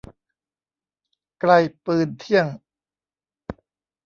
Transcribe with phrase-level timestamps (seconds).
[1.39, 1.51] ไกล
[1.83, 2.47] ปืนเที่ยง